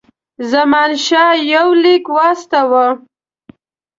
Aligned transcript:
زمانشاه 0.51 1.33
یو 1.53 1.67
لیک 1.83 2.05
واستاوه. 2.15 2.85